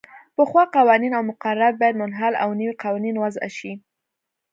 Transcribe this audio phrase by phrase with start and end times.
[0.35, 3.71] پخوا قوانین او مقررات باید منحل او نوي قوانین وضعه شي.